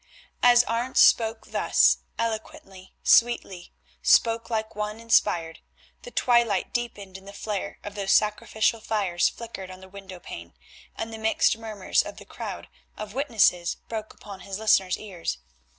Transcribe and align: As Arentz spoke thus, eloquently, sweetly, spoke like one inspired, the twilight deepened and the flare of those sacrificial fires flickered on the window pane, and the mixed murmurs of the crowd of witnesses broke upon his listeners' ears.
As 0.41 0.63
Arentz 0.63 0.99
spoke 0.99 1.51
thus, 1.51 1.99
eloquently, 2.17 2.95
sweetly, 3.03 3.71
spoke 4.01 4.49
like 4.49 4.75
one 4.75 4.99
inspired, 4.99 5.59
the 6.01 6.09
twilight 6.09 6.73
deepened 6.73 7.19
and 7.19 7.27
the 7.27 7.33
flare 7.33 7.77
of 7.83 7.93
those 7.93 8.09
sacrificial 8.11 8.79
fires 8.79 9.29
flickered 9.29 9.69
on 9.69 9.79
the 9.79 9.87
window 9.87 10.19
pane, 10.19 10.55
and 10.95 11.13
the 11.13 11.19
mixed 11.19 11.55
murmurs 11.55 12.01
of 12.01 12.17
the 12.17 12.25
crowd 12.25 12.67
of 12.97 13.13
witnesses 13.13 13.75
broke 13.89 14.11
upon 14.15 14.39
his 14.39 14.57
listeners' 14.57 14.97
ears. 14.97 15.37